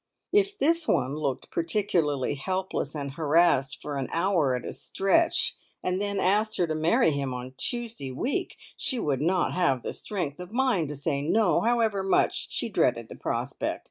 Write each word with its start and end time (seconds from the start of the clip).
If 0.33 0.57
this 0.57 0.87
one 0.87 1.15
looked 1.15 1.51
particularly 1.51 2.33
helpless 2.33 2.95
and 2.95 3.11
harassed 3.11 3.79
for 3.83 3.97
an 3.99 4.09
hour 4.11 4.55
at 4.55 4.65
a 4.65 4.73
stretch, 4.73 5.53
and 5.83 6.01
then 6.01 6.19
asked 6.19 6.57
her 6.57 6.65
to 6.65 6.73
marry 6.73 7.11
him 7.11 7.35
on 7.35 7.53
Tuesday 7.55 8.09
week, 8.11 8.57
she 8.75 8.97
would 8.97 9.21
not 9.21 9.53
have 9.53 9.83
the 9.83 9.93
strength 9.93 10.39
of 10.39 10.51
mind 10.51 10.89
to 10.89 10.95
say 10.95 11.21
no, 11.21 11.61
however 11.61 12.01
much 12.01 12.47
she 12.51 12.67
dreaded 12.67 13.09
the 13.09 13.15
prospect. 13.15 13.79